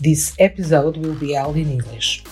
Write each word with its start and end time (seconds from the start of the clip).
This 0.00 0.32
episode 0.38 0.96
will 0.96 1.16
be 1.16 1.32
held 1.32 1.56
in 1.56 1.72
English. 1.72 2.22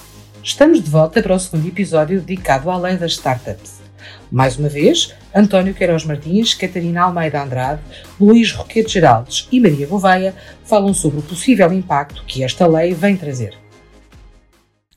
Estamos 0.41 0.81
de 0.81 0.89
volta 0.89 1.21
para 1.21 1.35
o 1.35 1.41
segundo 1.41 1.67
episódio 1.67 2.21
dedicado 2.21 2.71
à 2.71 2.79
lei 2.79 2.97
das 2.97 3.15
startups. 3.15 3.83
Mais 4.31 4.57
uma 4.57 4.69
vez, 4.69 5.13
António 5.35 5.75
Queiroz 5.75 6.05
Martins, 6.05 6.55
Catarina 6.55 7.03
Almeida 7.03 7.43
Andrade, 7.43 7.83
Luís 8.21 8.53
Roquete 8.53 8.93
Geraldes 8.93 9.49
e 9.51 9.59
Maria 9.59 9.85
Gouveia 9.89 10.33
falam 10.63 10.95
sobre 10.95 11.19
o 11.19 11.23
possível 11.23 11.73
impacto 11.73 12.25
que 12.25 12.45
esta 12.45 12.69
lei 12.69 12.95
vem 12.95 13.17
trazer. 13.17 13.59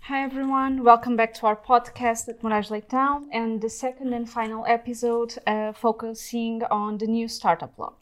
Hi 0.07 0.23
everyone, 0.23 0.83
welcome 0.83 1.15
back 1.15 1.33
to 1.39 1.47
our 1.47 1.55
podcast 1.55 2.29
at 2.29 2.37
Moraes 2.43 2.69
Leitão 2.69 3.27
and 3.33 3.61
the 3.61 3.69
second 3.69 4.13
and 4.13 4.27
final 4.27 4.63
episode 4.67 5.33
uh, 5.47 5.73
focusing 5.73 6.61
on 6.69 6.99
the 6.99 7.07
new 7.07 7.27
startup 7.27 7.73
law. 7.79 7.93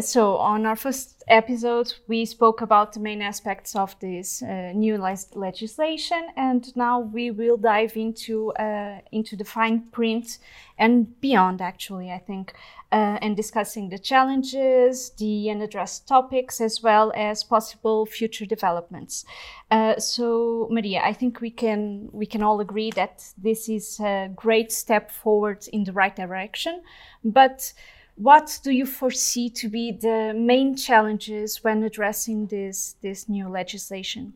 So, 0.00 0.36
on 0.36 0.66
our 0.66 0.76
first 0.76 1.24
episode, 1.26 1.94
we 2.06 2.26
spoke 2.26 2.60
about 2.60 2.92
the 2.92 3.00
main 3.00 3.22
aspects 3.22 3.74
of 3.74 3.98
this 3.98 4.42
uh, 4.42 4.72
new 4.74 4.98
legislation, 4.98 6.28
and 6.36 6.76
now 6.76 7.00
we 7.00 7.30
will 7.30 7.56
dive 7.56 7.96
into 7.96 8.52
uh, 8.52 9.00
into 9.10 9.36
the 9.36 9.44
fine 9.44 9.88
print 9.92 10.36
and 10.78 11.18
beyond. 11.22 11.62
Actually, 11.62 12.10
I 12.12 12.18
think, 12.18 12.52
uh, 12.92 13.16
and 13.22 13.34
discussing 13.34 13.88
the 13.88 13.98
challenges, 13.98 15.12
the 15.16 15.48
unaddressed 15.50 16.06
topics, 16.06 16.60
as 16.60 16.82
well 16.82 17.10
as 17.16 17.42
possible 17.42 18.04
future 18.04 18.44
developments. 18.44 19.24
Uh, 19.70 19.98
so, 19.98 20.68
Maria, 20.70 21.00
I 21.02 21.14
think 21.14 21.40
we 21.40 21.50
can 21.50 22.10
we 22.12 22.26
can 22.26 22.42
all 22.42 22.60
agree 22.60 22.90
that 22.90 23.24
this 23.38 23.66
is 23.70 23.98
a 24.00 24.28
great 24.36 24.72
step 24.72 25.10
forward 25.10 25.66
in 25.72 25.84
the 25.84 25.92
right 25.92 26.14
direction, 26.14 26.82
but 27.24 27.72
what 28.16 28.58
do 28.64 28.70
you 28.70 28.86
foresee 28.86 29.50
to 29.50 29.68
be 29.68 29.92
the 29.92 30.32
main 30.34 30.74
challenges 30.74 31.62
when 31.62 31.82
addressing 31.82 32.46
this, 32.46 32.96
this 33.02 33.28
new 33.28 33.48
legislation? 33.48 34.32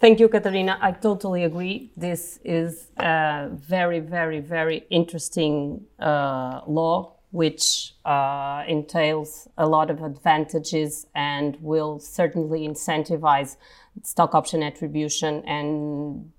Thank 0.00 0.18
you, 0.18 0.28
Catarina. 0.30 0.78
I 0.80 0.92
totally 0.92 1.44
agree. 1.44 1.92
This 1.94 2.38
is 2.42 2.88
a 2.96 3.50
very, 3.52 4.00
very, 4.00 4.40
very 4.40 4.86
interesting 4.88 5.84
uh, 5.98 6.62
law, 6.66 7.16
which 7.32 7.92
uh, 8.06 8.64
entails 8.66 9.46
a 9.58 9.68
lot 9.68 9.90
of 9.90 10.02
advantages 10.02 11.06
and 11.14 11.58
will 11.60 11.98
certainly 11.98 12.66
incentivize 12.66 13.56
stock 14.02 14.34
option 14.34 14.62
attribution 14.62 15.42
and 15.44 16.32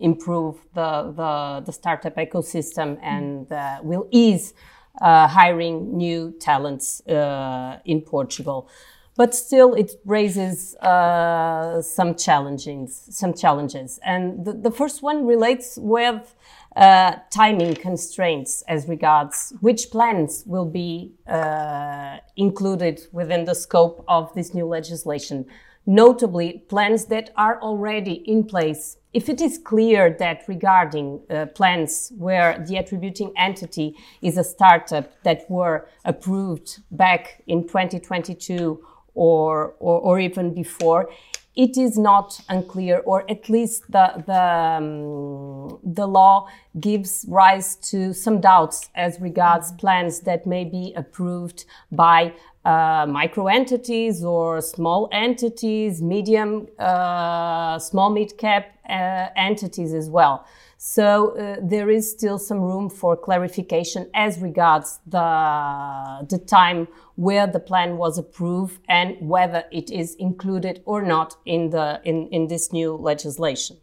improve 0.00 0.56
the, 0.74 1.12
the, 1.14 1.62
the 1.66 1.72
startup 1.72 2.16
ecosystem 2.16 2.98
and 3.02 3.52
uh, 3.52 3.78
will 3.82 4.08
ease 4.10 4.54
uh, 5.00 5.28
hiring 5.28 5.96
new 5.96 6.34
talents 6.40 7.06
uh, 7.06 7.78
in 7.84 8.00
Portugal. 8.00 8.68
But 9.16 9.34
still, 9.34 9.72
it 9.74 9.92
raises 10.04 10.74
uh, 10.76 11.80
some 11.80 12.16
challenges. 12.16 13.08
Some 13.10 13.32
challenges, 13.32 13.98
and 14.04 14.44
the, 14.44 14.52
the 14.52 14.70
first 14.70 15.02
one 15.02 15.26
relates 15.26 15.78
with 15.78 16.34
uh, 16.76 17.16
timing 17.30 17.74
constraints 17.74 18.62
as 18.68 18.86
regards 18.86 19.54
which 19.60 19.90
plans 19.90 20.44
will 20.46 20.66
be 20.66 21.14
uh, 21.26 22.18
included 22.36 23.00
within 23.12 23.46
the 23.46 23.54
scope 23.54 24.04
of 24.06 24.34
this 24.34 24.52
new 24.52 24.66
legislation 24.66 25.46
notably 25.86 26.64
plans 26.68 27.06
that 27.06 27.30
are 27.36 27.60
already 27.62 28.14
in 28.26 28.44
place. 28.44 28.98
If 29.12 29.28
it 29.28 29.40
is 29.40 29.58
clear 29.58 30.14
that 30.18 30.42
regarding 30.48 31.22
uh, 31.30 31.46
plans 31.46 32.12
where 32.18 32.62
the 32.66 32.76
attributing 32.76 33.32
entity 33.36 33.96
is 34.20 34.36
a 34.36 34.44
startup 34.44 35.22
that 35.22 35.48
were 35.48 35.88
approved 36.04 36.82
back 36.90 37.42
in 37.46 37.62
2022 37.62 38.84
or, 39.14 39.74
or, 39.78 40.00
or 40.00 40.20
even 40.20 40.52
before, 40.52 41.08
it 41.56 41.78
is 41.78 41.96
not 41.96 42.38
unclear, 42.50 42.98
or 42.98 43.24
at 43.30 43.48
least 43.48 43.90
the 43.90 44.22
the, 44.26 44.42
um, 44.42 45.80
the 45.82 46.06
law 46.06 46.48
gives 46.78 47.24
rise 47.28 47.76
to 47.76 48.12
some 48.12 48.40
doubts 48.40 48.90
as 48.94 49.18
regards 49.20 49.72
plans 49.72 50.20
that 50.20 50.46
may 50.46 50.64
be 50.64 50.92
approved 50.94 51.64
by 51.90 52.34
uh, 52.66 53.06
micro 53.08 53.46
entities 53.46 54.24
or 54.24 54.60
small 54.60 55.08
entities, 55.12 56.02
medium, 56.02 56.66
uh, 56.80 57.78
small 57.78 58.10
mid 58.10 58.36
cap 58.38 58.76
uh, 58.88 59.28
entities 59.36 59.94
as 59.94 60.10
well. 60.10 60.44
So 60.76 61.36
uh, 61.38 61.56
there 61.62 61.88
is 61.88 62.10
still 62.10 62.38
some 62.38 62.60
room 62.60 62.90
for 62.90 63.16
clarification 63.16 64.10
as 64.14 64.40
regards 64.40 64.98
the, 65.06 66.26
the 66.28 66.38
time 66.38 66.88
where 67.14 67.46
the 67.46 67.60
plan 67.60 67.96
was 67.98 68.18
approved 68.18 68.80
and 68.88 69.16
whether 69.20 69.62
it 69.70 69.90
is 69.90 70.16
included 70.16 70.82
or 70.84 71.02
not 71.02 71.36
in, 71.46 71.70
the, 71.70 72.00
in, 72.04 72.26
in 72.28 72.48
this 72.48 72.72
new 72.72 72.94
legislation. 72.94 73.76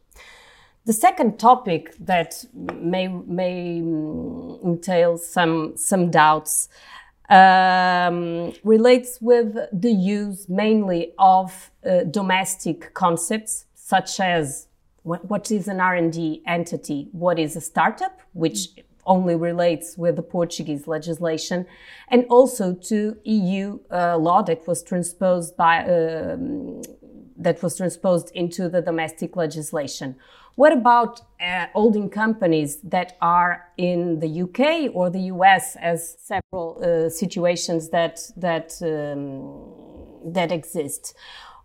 The 0.86 0.94
second 0.94 1.40
topic 1.40 1.96
that 2.00 2.44
may, 2.54 3.08
may 3.08 3.82
mm, 3.82 4.62
entail 4.62 5.18
some, 5.18 5.78
some 5.78 6.12
doubts 6.12 6.68
um, 7.34 8.54
relates 8.64 9.20
with 9.20 9.58
the 9.74 9.92
use 9.92 10.48
mainly 10.48 11.14
of 11.18 11.72
uh, 11.84 12.04
domestic 12.04 12.94
concepts 12.94 13.66
such 13.74 14.20
as 14.20 14.68
what, 15.02 15.26
what 15.26 15.50
is 15.52 15.68
an 15.68 15.80
R&D 15.80 16.44
entity, 16.46 17.10
what 17.12 17.40
is 17.40 17.56
a 17.56 17.62
startup, 17.62 18.22
which 18.34 18.68
only 19.06 19.36
relates 19.36 19.98
with 19.98 20.16
the 20.16 20.22
Portuguese 20.22 20.88
legislation, 20.88 21.66
and 22.08 22.26
also 22.30 22.74
to 22.74 23.18
EU 23.24 23.80
uh, 23.92 24.16
law 24.16 24.42
that 24.44 24.66
was 24.68 24.84
transposed 24.84 25.58
by 25.58 25.84
um, 25.86 26.82
that 27.44 27.62
was 27.62 27.78
transposed 27.78 28.32
into 28.34 28.70
the 28.70 28.82
domestic 28.82 29.36
legislation. 29.36 30.16
What 30.56 30.72
about 30.72 31.22
uh, 31.42 31.66
holding 31.74 32.10
companies 32.10 32.78
that 32.82 33.18
are 33.22 33.66
in 33.78 34.20
the 34.20 34.42
UK 34.44 34.92
or 34.94 35.10
the 35.10 35.22
US, 35.34 35.76
as 35.78 36.16
several 36.20 36.80
uh, 36.84 37.10
situations 37.10 37.90
that 37.90 38.20
that 38.38 38.74
um, 38.82 40.34
that 40.34 40.52
exist, 40.52 41.16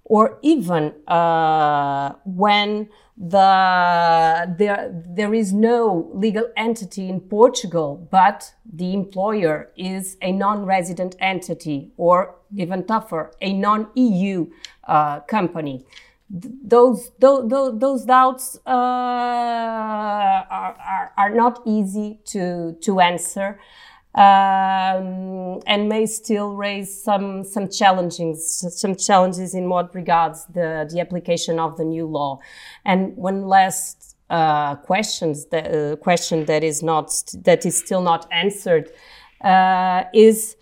or 0.04 0.38
even 0.42 0.94
uh, 1.06 2.14
when 2.24 2.88
the 3.18 4.54
there 4.56 5.04
there 5.08 5.34
is 5.34 5.52
no 5.52 6.08
legal 6.14 6.48
entity 6.56 7.08
in 7.08 7.20
Portugal, 7.20 8.06
but 8.10 8.54
the 8.72 8.94
employer 8.94 9.72
is 9.76 10.16
a 10.22 10.30
non-resident 10.30 11.16
entity, 11.18 11.90
or 11.96 12.36
even 12.54 12.86
tougher, 12.86 13.32
a 13.40 13.52
non-EU 13.52 14.46
uh, 14.84 15.20
company. 15.20 15.84
Those 16.30 17.10
those, 17.18 17.80
those 17.80 18.04
doubts 18.04 18.56
uh, 18.66 18.70
are, 18.70 20.76
are, 20.78 21.12
are 21.16 21.30
not 21.30 21.62
easy 21.66 22.20
to 22.26 22.76
to 22.82 23.00
answer 23.00 23.58
um, 24.14 25.60
and 25.66 25.88
may 25.88 26.06
still 26.06 26.54
raise 26.54 27.02
some 27.02 27.44
some 27.44 27.68
challenges 27.68 28.64
some 28.76 28.96
challenges 28.96 29.54
in 29.54 29.68
what 29.68 29.94
regards 29.94 30.46
the 30.46 30.88
the 30.90 31.00
application 31.00 31.58
of 31.58 31.76
the 31.76 31.84
new 31.84 32.06
law 32.06 32.38
and 32.84 33.16
one 33.16 33.46
last 33.46 34.16
uh, 34.30 34.74
questions 34.76 35.46
that, 35.46 35.74
uh, 35.74 35.96
question 35.96 36.44
that 36.46 36.64
is 36.64 36.82
not 36.82 37.10
that 37.34 37.64
is 37.64 37.78
still 37.78 38.02
not 38.02 38.26
answered 38.30 38.90
uh, 39.42 40.04
is 40.12 40.56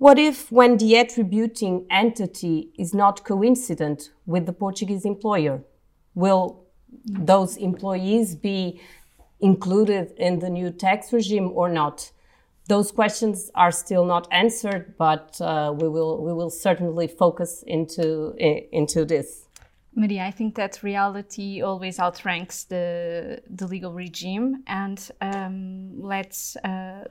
what 0.00 0.18
if, 0.18 0.50
when 0.50 0.78
the 0.78 0.96
attributing 0.96 1.84
entity 1.90 2.70
is 2.78 2.94
not 2.94 3.22
coincident 3.22 4.12
with 4.24 4.46
the 4.46 4.52
Portuguese 4.54 5.04
employer? 5.04 5.62
Will 6.14 6.64
those 7.04 7.58
employees 7.58 8.34
be 8.34 8.80
included 9.40 10.14
in 10.16 10.38
the 10.38 10.48
new 10.48 10.70
tax 10.70 11.12
regime 11.12 11.50
or 11.52 11.68
not? 11.68 12.12
Those 12.70 12.92
questions 12.92 13.50
are 13.54 13.72
still 13.72 14.04
not 14.04 14.28
answered, 14.30 14.94
but 14.96 15.40
uh, 15.40 15.74
we 15.80 15.88
will 15.88 16.22
we 16.26 16.32
will 16.32 16.50
certainly 16.50 17.08
focus 17.08 17.64
into 17.66 18.34
into 18.80 19.04
this. 19.04 19.28
Maria, 19.96 20.22
I 20.30 20.30
think 20.30 20.54
that 20.54 20.72
reality 20.82 21.62
always 21.62 21.98
outranks 21.98 22.56
the 22.64 23.42
the 23.58 23.66
legal 23.66 23.92
regime, 23.92 24.62
and 24.68 24.98
um, 25.20 26.00
let's 26.14 26.56
uh, 26.64 27.08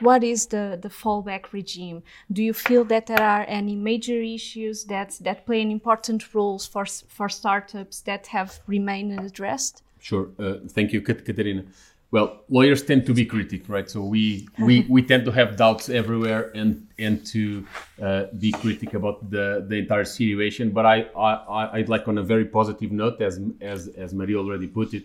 what 0.00 0.24
is 0.24 0.46
the, 0.46 0.78
the 0.80 0.88
fallback 0.88 1.52
regime? 1.52 2.02
Do 2.32 2.42
you 2.42 2.54
feel 2.54 2.84
that 2.84 3.06
there 3.06 3.22
are 3.22 3.44
any 3.46 3.76
major 3.76 4.20
issues 4.22 4.84
that, 4.84 5.18
that 5.20 5.44
play 5.44 5.60
an 5.60 5.70
important 5.70 6.34
role 6.34 6.58
for, 6.58 6.86
for 6.86 7.28
startups 7.28 8.00
that 8.02 8.28
have 8.28 8.60
remained 8.66 9.18
unaddressed? 9.18 9.82
Sure. 9.98 10.30
Uh, 10.38 10.54
thank 10.68 10.92
you, 10.92 11.02
Catarina. 11.02 11.64
Well, 12.12 12.42
lawyers 12.48 12.82
tend 12.82 13.06
to 13.06 13.14
be 13.14 13.24
critic, 13.24 13.68
right? 13.68 13.88
So 13.88 14.02
we 14.02 14.48
we, 14.58 14.84
we 14.90 15.02
tend 15.02 15.24
to 15.26 15.30
have 15.30 15.56
doubts 15.56 15.88
everywhere 15.88 16.50
and 16.54 16.88
and 16.98 17.24
to 17.26 17.64
uh, 18.02 18.24
be 18.38 18.50
critic 18.52 18.94
about 18.94 19.30
the, 19.30 19.64
the 19.68 19.76
entire 19.76 20.04
situation. 20.04 20.70
But 20.70 20.86
I, 20.86 21.02
I 21.16 21.78
I'd 21.78 21.88
like 21.88 22.08
on 22.08 22.18
a 22.18 22.22
very 22.22 22.46
positive 22.46 22.90
note, 22.90 23.20
as 23.20 23.40
as 23.60 23.88
as 23.88 24.12
Maria 24.12 24.38
already 24.38 24.66
put 24.66 24.92
it, 24.94 25.04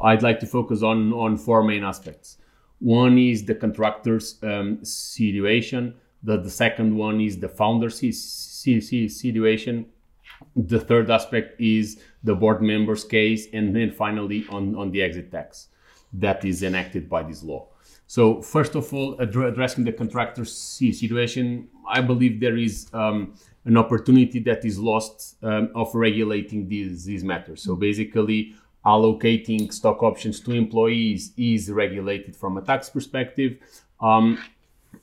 I'd 0.00 0.22
like 0.22 0.38
to 0.40 0.46
focus 0.46 0.82
on 0.82 1.12
on 1.12 1.36
four 1.36 1.64
main 1.64 1.82
aspects. 1.82 2.38
One 2.78 3.18
is 3.18 3.44
the 3.44 3.54
contractor's 3.54 4.38
um, 4.42 4.84
situation. 4.84 5.94
The, 6.22 6.38
the 6.38 6.50
second 6.50 6.96
one 6.96 7.20
is 7.20 7.38
the 7.38 7.48
founder's 7.48 7.98
situation. 7.98 9.86
the 10.56 10.80
third 10.80 11.10
aspect 11.10 11.60
is 11.60 12.00
the 12.22 12.34
board 12.34 12.60
members 12.62 13.04
case 13.04 13.46
and 13.52 13.74
then 13.74 13.90
finally 13.90 14.44
on, 14.50 14.74
on 14.74 14.90
the 14.90 15.02
exit 15.02 15.30
tax 15.30 15.68
that 16.14 16.44
is 16.44 16.62
enacted 16.62 17.08
by 17.08 17.22
this 17.22 17.42
law 17.42 17.66
so 18.06 18.40
first 18.42 18.74
of 18.74 18.92
all 18.92 19.18
addressing 19.18 19.84
the 19.84 19.92
contractor 19.92 20.44
situation 20.44 21.68
i 21.88 22.00
believe 22.00 22.40
there 22.40 22.56
is 22.56 22.88
um, 22.92 23.34
an 23.64 23.76
opportunity 23.76 24.38
that 24.38 24.64
is 24.64 24.78
lost 24.78 25.36
um, 25.42 25.70
of 25.74 25.94
regulating 25.94 26.68
these, 26.68 27.04
these 27.04 27.24
matters 27.24 27.62
so 27.62 27.74
basically 27.74 28.54
allocating 28.84 29.72
stock 29.72 30.02
options 30.02 30.40
to 30.40 30.52
employees 30.52 31.32
is 31.36 31.70
regulated 31.70 32.36
from 32.36 32.58
a 32.58 32.62
tax 32.62 32.90
perspective 32.90 33.56
um, 34.00 34.38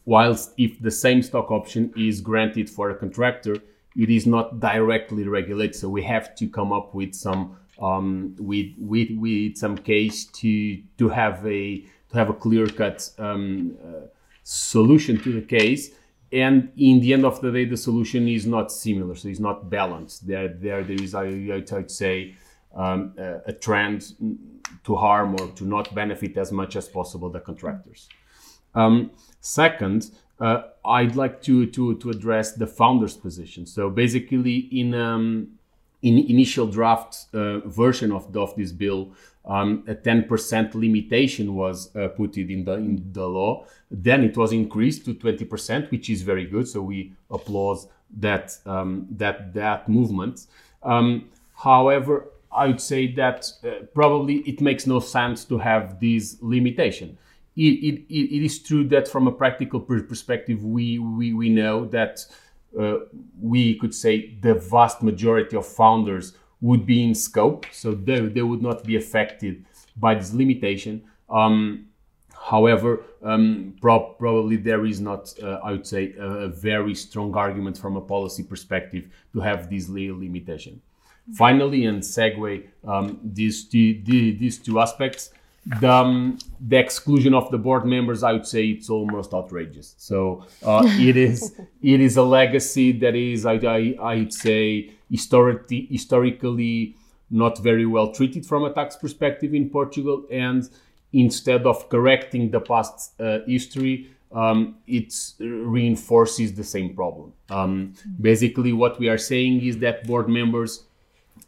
whilst 0.05 0.53
if 0.57 0.79
the 0.81 0.91
same 0.91 1.21
stock 1.21 1.49
option 1.51 1.91
is 1.97 2.21
granted 2.21 2.69
for 2.69 2.91
a 2.91 2.95
contractor 2.95 3.55
it 3.95 4.09
is 4.09 4.25
not 4.25 4.59
directly 4.59 5.27
regulated. 5.27 5.75
So 5.75 5.89
we 5.89 6.03
have 6.03 6.35
to 6.35 6.47
come 6.47 6.71
up 6.71 6.93
with 6.93 7.13
some 7.13 7.57
um, 7.81 8.35
with 8.39 8.67
with 8.77 9.09
with 9.17 9.57
some 9.57 9.77
case 9.77 10.25
to 10.25 10.81
to 10.97 11.09
have 11.09 11.45
a 11.45 11.83
to 12.09 12.17
have 12.17 12.29
a 12.29 12.33
clear 12.33 12.67
cut 12.67 13.09
um, 13.17 13.77
uh, 13.83 14.07
solution 14.43 15.19
to 15.21 15.33
the 15.33 15.41
case. 15.41 15.91
And 16.33 16.71
in 16.77 17.01
the 17.01 17.11
end 17.13 17.25
of 17.25 17.41
the 17.41 17.51
day, 17.51 17.65
the 17.65 17.75
solution 17.75 18.27
is 18.27 18.45
not 18.45 18.71
similar, 18.71 19.15
so 19.15 19.27
it's 19.27 19.39
not 19.39 19.69
balanced. 19.69 20.27
There, 20.27 20.47
there, 20.47 20.81
there 20.81 21.01
is, 21.01 21.13
I, 21.13 21.25
I'd 21.25 21.91
say, 21.91 22.35
um, 22.73 23.13
a, 23.17 23.41
a 23.47 23.53
trend 23.53 24.13
to 24.85 24.95
harm 24.95 25.35
or 25.39 25.47
to 25.49 25.65
not 25.65 25.93
benefit 25.93 26.37
as 26.37 26.53
much 26.53 26.77
as 26.77 26.87
possible 26.87 27.29
the 27.29 27.41
contractors. 27.41 28.07
Um, 28.73 29.11
second, 29.41 30.11
uh, 30.39 30.63
I'd 30.85 31.17
like 31.17 31.41
to, 31.43 31.65
to, 31.67 31.97
to 31.97 32.09
address 32.09 32.53
the 32.53 32.67
founder's 32.67 33.17
position. 33.17 33.65
So 33.65 33.89
basically, 33.89 34.69
in 34.71 34.93
um, 34.93 35.59
in 36.01 36.17
initial 36.17 36.67
draft 36.67 37.27
uh, 37.33 37.59
version 37.59 38.11
of, 38.11 38.35
of 38.35 38.55
this 38.55 38.71
bill, 38.71 39.11
um, 39.45 39.83
a 39.87 39.95
10% 39.95 40.75
limitation 40.75 41.55
was 41.55 41.95
uh, 41.95 42.07
put 42.09 42.37
in 42.37 42.63
the 42.63 42.73
in 42.73 43.11
the 43.11 43.27
law. 43.27 43.65
Then 43.89 44.23
it 44.23 44.37
was 44.37 44.51
increased 44.51 45.05
to 45.05 45.15
20%, 45.15 45.91
which 45.91 46.09
is 46.09 46.21
very 46.21 46.45
good. 46.45 46.67
So 46.67 46.81
we 46.81 47.13
applaud 47.29 47.79
that 48.17 48.57
um, 48.65 49.07
that 49.11 49.53
that 49.53 49.89
movement. 49.89 50.47
Um, 50.83 51.29
however, 51.55 52.27
I 52.51 52.67
would 52.67 52.81
say 52.81 53.13
that 53.13 53.49
uh, 53.63 53.85
probably 53.93 54.37
it 54.39 54.61
makes 54.61 54.85
no 54.85 54.99
sense 54.99 55.45
to 55.45 55.57
have 55.57 55.99
this 55.99 56.37
limitation 56.41 57.17
it, 57.55 57.59
it, 57.59 58.13
it 58.13 58.45
is 58.45 58.59
true 58.59 58.85
that 58.85 59.07
from 59.07 59.27
a 59.27 59.31
practical 59.31 59.79
perspective, 59.79 60.63
we, 60.63 60.99
we, 60.99 61.33
we 61.33 61.49
know 61.49 61.85
that 61.85 62.25
uh, 62.79 62.99
we 63.39 63.75
could 63.75 63.93
say 63.93 64.35
the 64.41 64.55
vast 64.55 65.03
majority 65.03 65.57
of 65.57 65.65
founders 65.65 66.37
would 66.61 66.85
be 66.85 67.03
in 67.03 67.15
scope, 67.15 67.65
so 67.71 67.93
they, 67.93 68.19
they 68.19 68.41
would 68.41 68.61
not 68.61 68.83
be 68.83 68.95
affected 68.95 69.65
by 69.97 70.15
this 70.15 70.33
limitation. 70.33 71.03
Um, 71.29 71.87
however, 72.33 73.03
um, 73.23 73.75
pro- 73.81 74.13
probably 74.13 74.57
there 74.57 74.85
is 74.85 75.01
not, 75.01 75.33
uh, 75.41 75.59
I 75.63 75.71
would 75.71 75.87
say, 75.87 76.13
a, 76.19 76.25
a, 76.25 76.47
very 76.47 76.95
strong 76.95 77.35
argument 77.35 77.77
from 77.77 77.97
a 77.97 78.01
policy 78.01 78.43
perspective 78.43 79.07
to 79.33 79.39
have 79.39 79.69
this 79.69 79.89
limitation. 79.89 80.81
Finally, 81.35 81.85
and 81.85 82.01
segue 82.01 82.67
um, 82.87 83.19
these, 83.23 83.65
two, 83.65 84.01
these 84.03 84.57
two 84.57 84.79
aspects, 84.79 85.31
the, 85.65 85.91
um, 85.91 86.39
the 86.59 86.77
exclusion 86.77 87.33
of 87.33 87.51
the 87.51 87.57
board 87.57 87.85
members, 87.85 88.23
I 88.23 88.33
would 88.33 88.47
say 88.47 88.65
it's 88.65 88.89
almost 88.89 89.33
outrageous. 89.33 89.95
So 89.97 90.45
uh, 90.63 90.83
it 90.85 91.15
is 91.15 91.53
it 91.81 92.01
is 92.01 92.17
a 92.17 92.23
legacy 92.23 92.91
that 92.93 93.15
is, 93.15 93.45
I, 93.45 93.53
I, 93.53 93.95
I'd 94.01 94.33
say, 94.33 94.91
historically, 95.09 95.87
historically 95.91 96.95
not 97.29 97.59
very 97.59 97.85
well 97.85 98.11
treated 98.11 98.45
from 98.45 98.65
a 98.65 98.73
tax 98.73 98.95
perspective 98.95 99.53
in 99.53 99.69
Portugal. 99.69 100.25
And 100.31 100.67
instead 101.13 101.65
of 101.65 101.89
correcting 101.89 102.51
the 102.51 102.59
past 102.59 103.19
uh, 103.19 103.39
history, 103.47 104.09
um, 104.31 104.77
it 104.87 105.13
reinforces 105.39 106.53
the 106.53 106.63
same 106.63 106.95
problem. 106.95 107.33
Um, 107.49 107.93
basically, 108.19 108.73
what 108.73 108.99
we 108.99 109.09
are 109.09 109.17
saying 109.17 109.61
is 109.61 109.77
that 109.79 110.07
board 110.07 110.27
members 110.27 110.83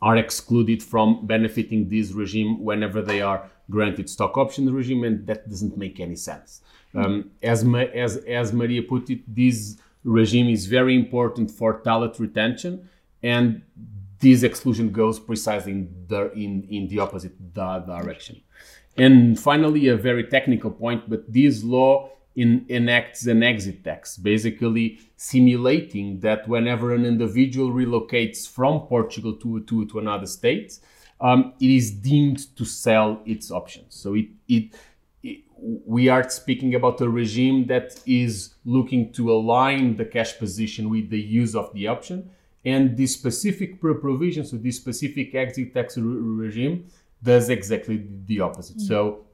are 0.02 0.18
excluded 0.18 0.84
from 0.84 1.26
benefiting 1.26 1.88
this 1.88 2.12
regime 2.12 2.62
whenever 2.64 3.02
they 3.02 3.22
are 3.22 3.50
granted 3.76 4.06
stock 4.16 4.34
option 4.44 4.64
regime, 4.80 5.04
and 5.08 5.18
that 5.30 5.42
doesn't 5.52 5.76
make 5.84 5.98
any 6.08 6.20
sense. 6.30 6.50
Um, 6.96 7.32
as, 7.54 7.60
as, 8.06 8.12
as 8.42 8.54
Maria 8.62 8.84
put 8.94 9.10
it, 9.10 9.22
this 9.42 9.58
regime 10.20 10.50
is 10.58 10.62
very 10.78 10.96
important 11.04 11.48
for 11.60 11.70
talent 11.90 12.14
retention, 12.26 12.74
and 13.34 13.46
this 14.24 14.44
exclusion 14.50 14.88
goes 15.02 15.20
precisely 15.20 15.72
in 15.78 15.84
the, 16.12 16.22
in, 16.34 16.52
in 16.70 16.88
the 16.92 17.00
opposite 17.06 17.36
direction. 17.54 18.36
And 19.06 19.40
finally, 19.50 19.84
a 19.88 19.98
very 20.10 20.26
technical 20.38 20.72
point, 20.84 21.10
but 21.12 21.22
this 21.38 21.64
law 21.64 21.92
in, 22.36 22.66
enacts 22.70 23.26
an 23.34 23.42
exit 23.44 23.84
tax, 23.84 24.18
basically 24.18 25.00
simulating 25.16 26.20
that 26.20 26.48
whenever 26.48 26.94
an 26.94 27.06
individual 27.14 27.70
relocates 27.82 28.40
from 28.48 28.82
Portugal 28.94 29.34
to, 29.42 29.62
to, 29.70 29.86
to 29.90 30.00
another 30.00 30.28
state, 30.28 30.80
um, 31.22 31.54
it 31.60 31.70
is 31.70 31.92
deemed 31.92 32.56
to 32.58 32.66
sell 32.66 33.22
its 33.26 33.52
options. 33.52 33.96
So 33.96 34.16
it, 34.16 34.28
it, 34.48 34.74
it, 35.24 35.42
we 35.58 36.10
are 36.10 36.30
speaking 36.30 36.76
about 36.76 37.00
a 37.02 37.10
regime 37.10 37.68
that 37.68 38.00
is 38.06 38.56
looking 38.66 39.12
to 39.14 39.32
align 39.32 39.96
the 39.96 40.06
cash 40.06 40.38
position 40.38 40.90
with 40.90 41.10
the 41.10 41.20
use 41.20 41.56
of 41.56 41.74
the 41.74 41.88
option. 41.88 42.30
And 42.66 42.96
this 42.96 43.14
specific 43.14 43.82
provision, 43.82 44.46
so 44.46 44.58
this 44.58 44.78
specific 44.78 45.36
exit 45.36 45.74
tax 45.74 45.98
re- 45.98 46.04
regime, 46.04 46.86
does 47.22 47.50
exactly 47.50 48.06
the 48.26 48.42
opposite. 48.42 48.78
Mm-hmm. 48.78 48.88
So 48.88 49.26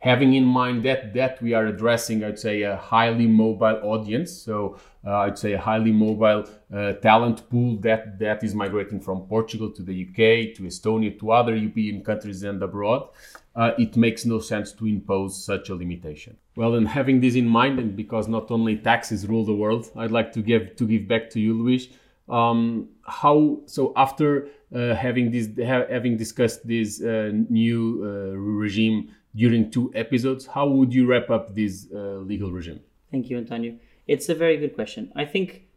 having 0.00 0.34
in 0.34 0.44
mind 0.44 0.82
that 0.82 1.14
that 1.14 1.40
we 1.42 1.52
are 1.54 1.66
addressing 1.66 2.24
i'd 2.24 2.38
say 2.38 2.62
a 2.62 2.76
highly 2.76 3.26
mobile 3.26 3.78
audience. 3.84 4.32
So 4.32 4.78
uh, 5.06 5.18
i'd 5.24 5.38
say 5.38 5.52
a 5.52 5.60
highly 5.60 5.92
mobile 5.92 6.44
uh, 6.74 6.94
talent 6.94 7.48
pool 7.50 7.76
that 7.80 8.18
that 8.18 8.42
is 8.42 8.54
migrating 8.54 9.00
from 9.00 9.26
portugal 9.28 9.70
to 9.70 9.82
the 9.82 9.96
uk 10.06 10.16
to 10.56 10.62
estonia 10.62 11.18
to 11.20 11.30
other 11.30 11.54
european 11.54 12.02
countries 12.02 12.42
and 12.42 12.62
abroad. 12.62 13.08
Uh, 13.54 13.72
it 13.78 13.96
makes 13.96 14.24
no 14.24 14.38
sense 14.38 14.72
to 14.72 14.86
impose 14.86 15.44
such 15.44 15.70
a 15.70 15.74
limitation. 15.74 16.36
Well 16.54 16.76
and 16.76 16.86
having 16.86 17.20
this 17.20 17.34
in 17.34 17.48
mind 17.48 17.80
and 17.80 17.96
because 17.96 18.28
not 18.28 18.50
only 18.50 18.76
taxes 18.76 19.26
rule 19.26 19.44
the 19.44 19.54
world 19.54 19.90
i'd 19.96 20.10
like 20.10 20.32
to 20.32 20.42
give 20.42 20.76
to 20.76 20.86
give 20.86 21.06
back 21.06 21.30
to 21.30 21.40
you 21.40 21.52
luis. 21.54 21.88
Um, 22.28 22.88
how 23.02 23.60
so 23.66 23.92
after 23.96 24.48
uh, 24.74 24.94
having 24.94 25.32
this 25.32 25.48
ha- 25.58 25.88
having 25.90 26.16
discussed 26.16 26.66
this 26.66 27.02
uh, 27.02 27.32
new 27.48 27.82
uh, 28.04 28.36
regime 28.36 29.10
during 29.34 29.70
two 29.70 29.90
episodes. 29.94 30.46
How 30.46 30.66
would 30.66 30.92
you 30.92 31.06
wrap 31.06 31.30
up 31.30 31.54
this 31.54 31.86
uh, 31.92 32.18
legal 32.18 32.50
regime? 32.50 32.80
Thank 33.10 33.30
you, 33.30 33.38
Antonio. 33.38 33.76
It's 34.06 34.28
a 34.28 34.34
very 34.34 34.56
good 34.56 34.74
question. 34.74 35.12
I 35.14 35.24
think 35.24 35.68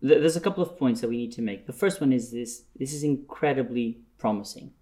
th- 0.00 0.20
there's 0.20 0.36
a 0.36 0.40
couple 0.40 0.62
of 0.62 0.78
points 0.78 1.00
that 1.00 1.08
we 1.08 1.16
need 1.16 1.32
to 1.32 1.42
make. 1.42 1.66
The 1.66 1.72
first 1.72 2.00
one 2.00 2.12
is 2.12 2.30
this: 2.30 2.64
this 2.76 2.92
is 2.92 3.02
incredibly 3.02 4.00
promising. 4.18 4.72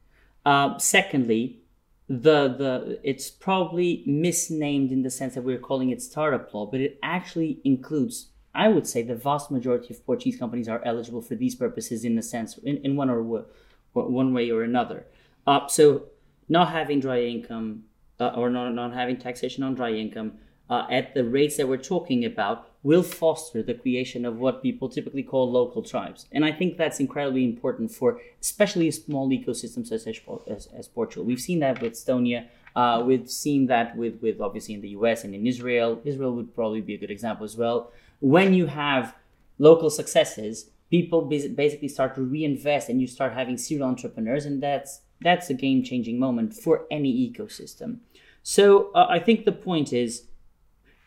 Uh, 0.44 0.78
secondly, 0.78 1.60
the 2.08 2.48
the 2.48 3.00
it's 3.02 3.30
probably 3.30 4.02
misnamed 4.06 4.90
in 4.92 5.02
the 5.02 5.10
sense 5.10 5.34
that 5.34 5.42
we're 5.42 5.58
calling 5.58 5.90
it 5.90 6.02
startup 6.02 6.52
law, 6.52 6.66
but 6.66 6.80
it 6.80 6.98
actually 7.02 7.60
includes. 7.64 8.28
I 8.52 8.66
would 8.66 8.84
say 8.84 9.02
the 9.02 9.14
vast 9.14 9.52
majority 9.52 9.94
of 9.94 10.04
Portuguese 10.04 10.36
companies 10.36 10.68
are 10.68 10.82
eligible 10.84 11.22
for 11.22 11.36
these 11.36 11.54
purposes 11.54 12.04
in 12.04 12.18
a 12.18 12.22
sense, 12.22 12.58
in, 12.58 12.78
in 12.78 12.96
one 12.96 13.08
or 13.08 13.44
one 13.92 14.34
way 14.34 14.50
or 14.50 14.64
another. 14.64 15.06
Uh, 15.46 15.68
so, 15.68 16.06
not 16.48 16.72
having 16.72 16.98
dry 16.98 17.22
income, 17.22 17.84
uh, 18.20 18.32
or 18.36 18.50
not, 18.50 18.70
not 18.70 18.92
having 18.92 19.16
taxation 19.16 19.62
on 19.62 19.74
dry 19.74 19.92
income 19.92 20.32
uh, 20.68 20.86
at 20.90 21.14
the 21.14 21.24
rates 21.24 21.56
that 21.56 21.66
we're 21.66 21.76
talking 21.76 22.24
about 22.24 22.68
will 22.82 23.02
foster 23.02 23.62
the 23.62 23.74
creation 23.74 24.24
of 24.24 24.38
what 24.38 24.62
people 24.62 24.88
typically 24.88 25.22
call 25.22 25.50
local 25.50 25.82
tribes. 25.82 26.26
And 26.32 26.44
I 26.44 26.52
think 26.52 26.78
that's 26.78 27.00
incredibly 27.00 27.44
important 27.44 27.90
for 27.90 28.20
especially 28.40 28.88
a 28.88 28.92
small 28.92 29.28
ecosystem 29.28 29.86
such 29.86 30.06
as, 30.06 30.20
as, 30.46 30.68
as 30.68 30.88
Portugal. 30.88 31.24
We've 31.24 31.40
seen 31.40 31.58
that 31.58 31.82
with 31.82 31.92
Estonia. 31.94 32.46
Uh, 32.74 33.02
we've 33.04 33.28
seen 33.28 33.66
that 33.66 33.96
with, 33.96 34.22
with 34.22 34.40
obviously 34.40 34.74
in 34.74 34.80
the 34.80 34.90
US 34.90 35.24
and 35.24 35.34
in 35.34 35.46
Israel. 35.46 36.00
Israel 36.04 36.34
would 36.36 36.54
probably 36.54 36.80
be 36.80 36.94
a 36.94 36.98
good 36.98 37.10
example 37.10 37.44
as 37.44 37.56
well. 37.56 37.90
When 38.20 38.54
you 38.54 38.66
have 38.66 39.14
local 39.58 39.90
successes, 39.90 40.70
people 40.90 41.22
basically 41.22 41.88
start 41.88 42.14
to 42.14 42.22
reinvest 42.22 42.88
and 42.88 43.00
you 43.00 43.06
start 43.06 43.32
having 43.34 43.58
serial 43.58 43.88
entrepreneurs 43.88 44.46
and 44.46 44.62
that's 44.62 45.02
that's 45.20 45.50
a 45.50 45.54
game 45.54 45.82
changing 45.82 46.18
moment 46.18 46.54
for 46.54 46.86
any 46.90 47.30
ecosystem 47.30 47.98
so 48.42 48.90
uh, 48.92 49.06
I 49.08 49.18
think 49.18 49.44
the 49.44 49.52
point 49.52 49.92
is 49.92 50.26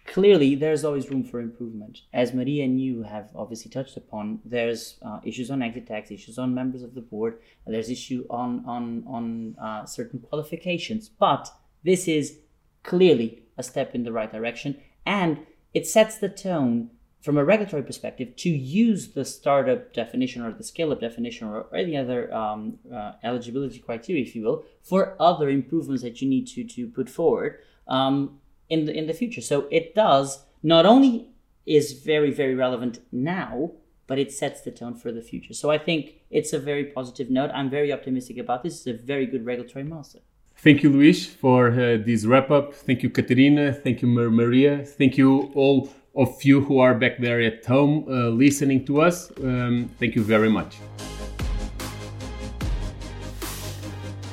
clearly 0.06 0.56
there's 0.56 0.84
always 0.84 1.10
room 1.10 1.24
for 1.24 1.40
improvement. 1.40 2.02
As 2.14 2.34
Maria 2.34 2.66
and 2.66 2.80
you 2.80 3.04
have 3.04 3.30
obviously 3.36 3.72
touched 3.72 3.98
upon, 3.98 4.40
there's 4.46 4.98
uh, 5.02 5.20
issues 5.24 5.50
on 5.50 5.62
exit 5.62 5.88
tax, 5.88 6.12
issues 6.12 6.38
on 6.38 6.54
members 6.54 6.84
of 6.84 6.94
the 6.94 7.02
board, 7.02 7.40
there's 7.66 7.90
issue 7.90 8.26
on 8.30 8.64
on 8.66 9.04
on 9.08 9.56
uh, 9.62 9.86
certain 9.86 10.20
qualifications. 10.20 11.10
But 11.10 11.50
this 11.84 12.08
is 12.08 12.40
clearly 12.84 13.44
a 13.58 13.64
step 13.64 13.96
in 13.96 14.04
the 14.04 14.12
right 14.12 14.32
direction, 14.32 14.80
and 15.06 15.40
it 15.74 15.88
sets 15.88 16.18
the 16.18 16.30
tone 16.30 16.90
from 17.24 17.38
a 17.38 17.44
regulatory 17.44 17.82
perspective, 17.82 18.36
to 18.36 18.50
use 18.50 19.14
the 19.14 19.24
startup 19.24 19.94
definition 19.94 20.44
or 20.44 20.52
the 20.52 20.64
scale 20.64 20.92
up 20.92 21.00
definition 21.00 21.48
or 21.48 21.74
any 21.74 21.96
other 21.96 22.32
um, 22.34 22.78
uh, 22.94 23.14
eligibility 23.24 23.80
criteria, 23.80 24.22
if 24.22 24.36
you 24.36 24.44
will, 24.44 24.66
for 24.82 25.16
other 25.22 25.48
improvements 25.50 26.04
that 26.04 26.22
you 26.22 26.28
need 26.28 26.46
to, 26.46 26.66
to 26.66 26.86
put 26.86 27.10
forward 27.10 27.60
um, 27.88 28.40
in, 28.70 28.86
the, 28.86 28.94
in 28.94 29.08
the 29.08 29.14
future. 29.14 29.40
So 29.40 29.68
it 29.72 29.96
does 29.96 30.44
not 30.62 30.86
only 30.86 31.30
is 31.66 31.94
very, 31.94 32.30
very 32.30 32.56
relevant 32.56 33.00
now, 33.10 33.72
but 34.06 34.20
it 34.20 34.30
sets 34.34 34.60
the 34.60 34.72
tone 34.72 34.94
for 34.94 35.14
the 35.14 35.22
future. 35.22 35.54
So 35.54 35.72
I 35.72 35.78
think 35.78 36.16
it's 36.30 36.52
a 36.52 36.60
very 36.60 36.84
positive 36.84 37.30
note. 37.30 37.52
I'm 37.54 37.70
very 37.70 37.94
optimistic 37.94 38.38
about 38.38 38.64
this. 38.64 38.86
It's 38.86 38.88
a 38.88 39.02
very 39.02 39.28
good 39.28 39.46
regulatory 39.46 39.86
milestone. 39.86 40.24
Thank 40.58 40.84
you, 40.84 40.90
Luis, 40.90 41.26
for 41.26 41.72
uh, 41.72 41.98
this 42.06 42.26
wrap 42.26 42.52
up. 42.52 42.74
Thank 42.74 43.02
you, 43.02 43.10
Catarina. 43.10 43.72
Thank 43.72 44.02
you, 44.02 44.10
Maria. 44.10 44.86
Thank 44.86 45.18
you 45.18 45.52
all 45.56 45.90
of 46.16 46.44
you 46.44 46.62
who 46.62 46.80
are 46.80 46.94
back 46.94 47.18
there 47.20 47.42
at 47.42 47.66
home 47.66 48.06
uh, 48.08 48.30
listening 48.30 48.86
to 48.86 49.02
us. 49.02 49.32
Um, 49.40 49.90
thank 50.00 50.16
you 50.16 50.24
very 50.24 50.50
much. 50.50 50.78